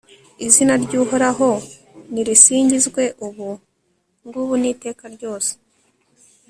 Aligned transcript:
izina 0.45 0.73
ry'uhoraho 0.83 1.49
nirisingizwe, 2.13 3.03
ubu 3.27 3.47
ngubu 4.27 4.53
n'iteka 4.61 5.05
ryose 5.15 5.51